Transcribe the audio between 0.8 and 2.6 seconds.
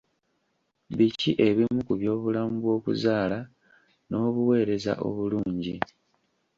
Biki ebimu ku by'obulamu